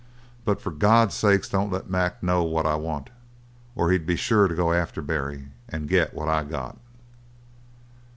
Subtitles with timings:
[0.45, 3.11] But for God's sake don't let Mac know what I want,
[3.75, 6.79] or he'd be sure to go after Barry and get what I got.'"